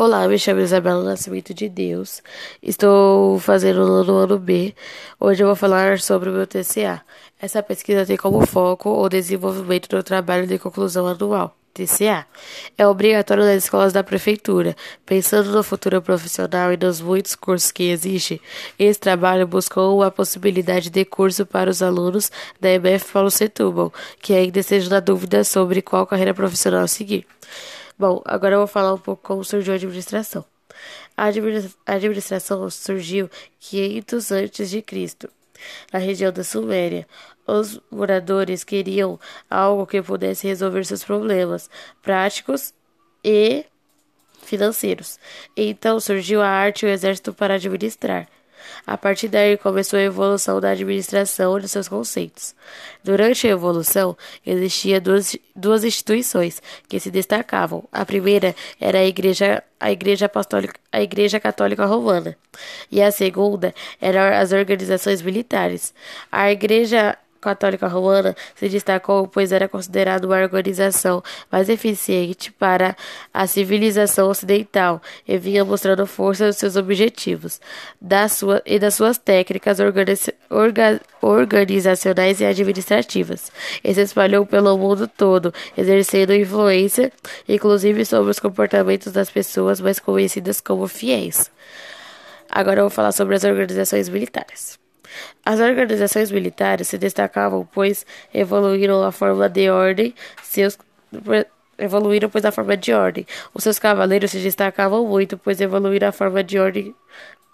Olá, 0.00 0.28
me 0.28 0.38
chamo 0.38 0.60
Isabela 0.60 1.02
Nascimento 1.02 1.52
de 1.52 1.68
Deus. 1.68 2.22
Estou 2.62 3.36
fazendo 3.40 4.04
no 4.04 4.14
ano 4.14 4.38
B. 4.38 4.72
Hoje 5.18 5.42
eu 5.42 5.48
vou 5.48 5.56
falar 5.56 5.98
sobre 5.98 6.30
o 6.30 6.32
meu 6.32 6.46
TCA. 6.46 7.02
Essa 7.42 7.64
pesquisa 7.64 8.06
tem 8.06 8.16
como 8.16 8.46
foco 8.46 8.90
o 8.90 9.08
desenvolvimento 9.08 9.88
do 9.88 10.00
trabalho 10.00 10.46
de 10.46 10.56
conclusão 10.56 11.04
anual. 11.04 11.52
TCA. 11.74 12.24
É 12.76 12.86
obrigatório 12.86 13.44
nas 13.44 13.64
escolas 13.64 13.92
da 13.92 14.04
prefeitura. 14.04 14.76
Pensando 15.04 15.50
no 15.50 15.64
futuro 15.64 16.00
profissional 16.00 16.72
e 16.72 16.76
nos 16.76 17.00
muitos 17.00 17.34
cursos 17.34 17.72
que 17.72 17.90
existem, 17.90 18.40
esse 18.78 19.00
trabalho 19.00 19.48
buscou 19.48 20.04
a 20.04 20.12
possibilidade 20.12 20.90
de 20.90 21.04
curso 21.04 21.44
para 21.44 21.68
os 21.68 21.82
alunos 21.82 22.30
da 22.60 22.68
EBF 22.70 23.12
Paulo 23.12 23.32
Setúbal, 23.32 23.92
que 24.22 24.32
ainda 24.32 24.60
estejam 24.60 24.90
na 24.90 25.00
dúvida 25.00 25.42
sobre 25.42 25.82
qual 25.82 26.06
carreira 26.06 26.32
profissional 26.32 26.86
seguir. 26.86 27.26
Bom, 27.98 28.22
agora 28.24 28.54
eu 28.54 28.60
vou 28.60 28.66
falar 28.68 28.94
um 28.94 28.98
pouco 28.98 29.22
como 29.22 29.44
surgiu 29.44 29.72
a 29.72 29.76
administração. 29.76 30.44
A 31.16 31.26
administração 31.92 32.70
surgiu 32.70 33.28
500 33.58 34.30
antes 34.30 34.70
de 34.70 34.80
Cristo, 34.80 35.28
na 35.92 35.98
região 35.98 36.30
da 36.30 36.44
Suméria. 36.44 37.08
Os 37.44 37.80
moradores 37.90 38.62
queriam 38.62 39.18
algo 39.50 39.84
que 39.84 40.00
pudesse 40.00 40.46
resolver 40.46 40.84
seus 40.84 41.02
problemas 41.02 41.68
práticos 42.00 42.72
e 43.24 43.64
financeiros. 44.42 45.18
Então 45.56 45.98
surgiu 45.98 46.40
a 46.40 46.48
arte 46.48 46.86
e 46.86 46.88
o 46.88 46.92
exército 46.92 47.34
para 47.34 47.54
administrar. 47.54 48.28
A 48.86 48.96
partir 48.96 49.28
daí 49.28 49.56
começou 49.56 49.98
a 49.98 50.02
evolução 50.02 50.60
da 50.60 50.70
administração 50.70 51.58
de 51.58 51.68
seus 51.68 51.88
conceitos. 51.88 52.54
Durante 53.02 53.46
a 53.46 53.50
evolução, 53.50 54.16
existiam 54.46 55.00
duas, 55.00 55.36
duas 55.54 55.84
instituições 55.84 56.62
que 56.88 56.98
se 56.98 57.10
destacavam. 57.10 57.84
A 57.92 58.04
primeira 58.04 58.54
era 58.80 58.98
a 58.98 59.04
Igreja, 59.04 59.62
a 59.78 59.92
Igreja 59.92 60.26
Apostólica, 60.26 60.74
a 60.92 61.02
Igreja 61.02 61.38
Católica 61.38 61.86
Romana, 61.86 62.36
e 62.90 63.02
a 63.02 63.10
segunda 63.10 63.74
eram 64.00 64.20
as 64.20 64.52
organizações 64.52 65.22
militares. 65.22 65.94
A 66.30 66.50
Igreja 66.50 67.16
Católica 67.40 67.86
Romana 67.86 68.34
se 68.54 68.68
destacou 68.68 69.26
pois 69.28 69.52
era 69.52 69.68
considerada 69.68 70.26
uma 70.26 70.36
organização 70.36 71.22
mais 71.50 71.68
eficiente 71.68 72.50
para 72.52 72.96
a 73.32 73.46
civilização 73.46 74.28
ocidental 74.28 75.00
e 75.26 75.38
vinha 75.38 75.64
mostrando 75.64 76.06
força 76.06 76.46
dos 76.46 76.56
seus 76.56 76.76
objetivos 76.76 77.60
da 78.00 78.28
sua, 78.28 78.62
e 78.64 78.78
das 78.78 78.94
suas 78.94 79.18
técnicas 79.18 79.78
orga, 80.50 81.00
organizacionais 81.20 82.40
e 82.40 82.44
administrativas. 82.44 83.52
E 83.82 83.92
se 83.94 84.00
espalhou 84.00 84.46
pelo 84.46 84.76
mundo 84.76 85.08
todo, 85.08 85.52
exercendo 85.76 86.34
influência, 86.34 87.12
inclusive 87.48 88.04
sobre 88.04 88.30
os 88.30 88.38
comportamentos 88.38 89.12
das 89.12 89.30
pessoas 89.30 89.80
mais 89.80 89.98
conhecidas 89.98 90.60
como 90.60 90.86
fiéis. 90.86 91.50
Agora 92.50 92.80
eu 92.80 92.84
vou 92.84 92.90
falar 92.90 93.12
sobre 93.12 93.34
as 93.34 93.44
organizações 93.44 94.08
militares. 94.08 94.87
As 95.44 95.60
organizações 95.60 96.30
militares 96.30 96.88
se 96.88 96.98
destacavam, 96.98 97.68
pois 97.72 98.04
evoluíram 98.32 99.02
a 99.02 99.12
forma 99.12 99.48
de 99.48 99.70
ordem, 99.70 100.14
seus 100.42 100.78
evoluíram 101.78 102.28
pois 102.28 102.44
a 102.44 102.52
forma 102.52 102.76
de 102.76 102.92
ordem. 102.92 103.26
Os 103.54 103.62
seus 103.62 103.78
cavaleiros 103.78 104.32
se 104.32 104.40
destacavam 104.40 105.06
muito, 105.06 105.38
pois 105.38 105.60
evoluíram 105.60 106.08
a 106.08 106.12
forma 106.12 106.42
de 106.42 106.58
ordem, 106.58 106.94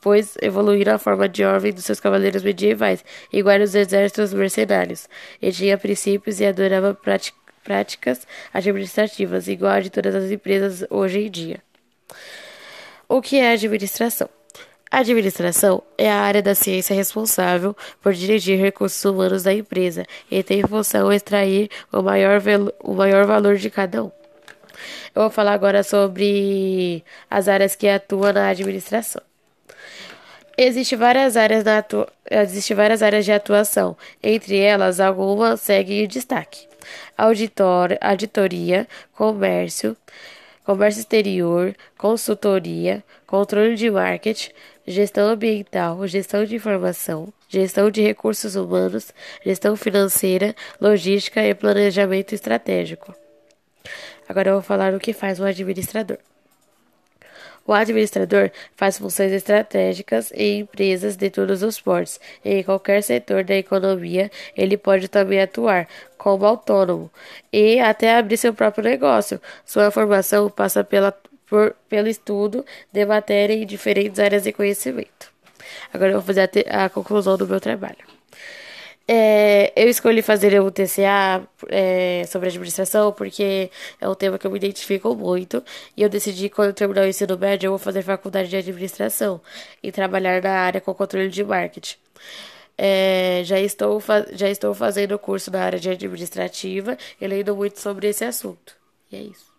pois 0.00 0.36
evoluíram 0.40 0.94
a 0.94 0.98
forma 0.98 1.28
de 1.28 1.44
ordem 1.44 1.72
dos 1.72 1.84
seus 1.84 2.00
cavaleiros 2.00 2.42
medievais, 2.42 3.04
igual 3.32 3.60
aos 3.60 3.74
exércitos 3.74 4.32
mercenários. 4.32 5.08
E 5.40 5.50
tinha 5.50 5.76
princípios 5.76 6.40
e 6.40 6.46
adorava 6.46 6.96
práticas 7.64 8.26
administrativas, 8.52 9.48
igual 9.48 9.72
a 9.72 9.80
de 9.80 9.90
todas 9.90 10.14
as 10.14 10.30
empresas 10.30 10.84
hoje 10.88 11.20
em 11.20 11.30
dia. 11.30 11.62
O 13.08 13.20
que 13.20 13.38
é 13.38 13.52
administração? 13.52 14.28
A 14.92 14.98
administração 14.98 15.82
é 15.96 16.12
a 16.12 16.20
área 16.20 16.42
da 16.42 16.54
ciência 16.54 16.94
responsável 16.94 17.74
por 18.02 18.12
dirigir 18.12 18.60
recursos 18.60 19.02
humanos 19.02 19.42
da 19.42 19.50
empresa 19.50 20.04
e 20.30 20.42
tem 20.42 20.62
função 20.64 21.10
extrair 21.10 21.70
o 21.90 22.02
maior, 22.02 22.42
o 22.78 22.92
maior 22.92 23.24
valor 23.24 23.56
de 23.56 23.70
cada 23.70 24.04
um. 24.04 24.12
Eu 25.14 25.22
vou 25.22 25.30
falar 25.30 25.54
agora 25.54 25.82
sobre 25.82 27.02
as 27.30 27.48
áreas 27.48 27.74
que 27.74 27.88
atuam 27.88 28.34
na 28.34 28.50
administração. 28.50 29.22
Existem 30.58 30.98
várias 30.98 31.38
áreas, 31.38 31.66
atu... 31.66 32.06
Existe 32.30 32.74
várias 32.74 33.02
áreas 33.02 33.24
de 33.24 33.32
atuação, 33.32 33.96
entre 34.22 34.58
elas 34.58 35.00
algumas 35.00 35.62
seguem 35.62 36.04
em 36.04 36.06
destaque: 36.06 36.68
auditor, 37.16 37.96
auditoria, 37.98 38.86
comércio, 39.14 39.96
comércio 40.64 41.00
exterior, 41.00 41.74
consultoria, 41.96 43.02
controle 43.26 43.74
de 43.74 43.90
marketing, 43.90 44.50
gestão 44.86 45.28
ambiental, 45.28 46.06
gestão 46.06 46.44
de 46.44 46.56
informação, 46.56 47.32
gestão 47.48 47.90
de 47.90 48.02
recursos 48.02 48.56
humanos, 48.56 49.12
gestão 49.44 49.76
financeira, 49.76 50.54
logística 50.80 51.42
e 51.42 51.54
planejamento 51.54 52.34
estratégico. 52.34 53.14
Agora 54.28 54.50
eu 54.50 54.54
vou 54.54 54.62
falar 54.62 54.94
o 54.94 55.00
que 55.00 55.12
faz 55.12 55.40
um 55.40 55.44
administrador. 55.44 56.18
O 57.66 57.72
administrador 57.72 58.50
faz 58.76 58.98
funções 58.98 59.32
estratégicas 59.32 60.32
em 60.34 60.60
empresas 60.60 61.16
de 61.16 61.30
todos 61.30 61.62
os 61.62 61.80
portos. 61.80 62.18
Em 62.44 62.62
qualquer 62.62 63.02
setor 63.02 63.44
da 63.44 63.54
economia, 63.54 64.30
ele 64.56 64.76
pode 64.76 65.08
também 65.08 65.40
atuar 65.40 65.88
como 66.18 66.44
autônomo 66.44 67.10
e 67.52 67.78
até 67.80 68.16
abrir 68.16 68.36
seu 68.36 68.52
próprio 68.52 68.84
negócio. 68.84 69.40
Sua 69.64 69.90
formação 69.90 70.50
passa 70.50 70.82
pela 70.82 71.12
por, 71.52 71.76
pelo 71.86 72.08
estudo 72.08 72.64
de 72.90 73.04
matéria 73.04 73.52
em 73.52 73.66
diferentes 73.66 74.18
áreas 74.18 74.44
de 74.44 74.52
conhecimento. 74.52 75.30
Agora 75.92 76.12
eu 76.12 76.14
vou 76.14 76.22
fazer 76.22 76.50
a, 76.66 76.86
a 76.86 76.88
conclusão 76.88 77.36
do 77.36 77.46
meu 77.46 77.60
trabalho. 77.60 78.11
É, 79.14 79.74
eu 79.76 79.90
escolhi 79.90 80.22
fazer 80.22 80.58
o 80.58 80.70
TCA 80.70 81.46
é, 81.68 82.24
sobre 82.26 82.48
administração 82.48 83.12
porque 83.12 83.70
é 84.00 84.08
um 84.08 84.14
tema 84.14 84.38
que 84.38 84.46
eu 84.46 84.50
me 84.50 84.56
identifico 84.56 85.14
muito 85.14 85.62
e 85.94 86.02
eu 86.02 86.08
decidi 86.08 86.48
quando 86.48 86.68
eu 86.68 86.72
terminar 86.74 87.02
o 87.02 87.06
ensino 87.06 87.36
médio 87.36 87.66
eu 87.66 87.72
vou 87.72 87.78
fazer 87.78 88.00
faculdade 88.02 88.48
de 88.48 88.56
administração 88.56 89.38
e 89.82 89.92
trabalhar 89.92 90.42
na 90.42 90.52
área 90.52 90.80
com 90.80 90.94
controle 90.94 91.28
de 91.28 91.44
marketing. 91.44 91.96
É, 92.78 93.42
já, 93.44 93.60
estou 93.60 94.02
já 94.32 94.48
estou 94.48 94.72
fazendo 94.74 95.14
o 95.14 95.18
curso 95.18 95.50
na 95.50 95.62
área 95.62 95.78
de 95.78 95.90
administrativa 95.90 96.96
e 97.20 97.26
lendo 97.26 97.54
muito 97.54 97.80
sobre 97.80 98.08
esse 98.08 98.24
assunto. 98.24 98.74
E 99.10 99.16
é 99.16 99.20
isso. 99.20 99.51